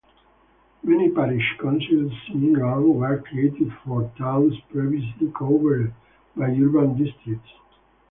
Many 0.81 1.11
parish 1.11 1.57
councils 1.61 2.11
in 2.33 2.43
England 2.43 2.95
were 2.95 3.19
created 3.19 3.71
for 3.85 4.11
towns 4.17 4.59
previously 4.71 5.31
covered 5.37 5.93
by 6.35 6.47
urban 6.47 6.97
districts. 6.97 7.51